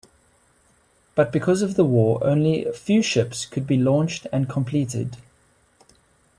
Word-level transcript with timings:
But 1.13 1.31
because 1.31 1.61
of 1.61 1.75
the 1.75 1.85
war 1.85 2.21
only 2.23 2.65
few 2.73 3.03
ships 3.03 3.45
could 3.45 3.67
be 3.67 3.77
launched 3.77 4.25
and 4.33 4.49
completed. 4.49 5.17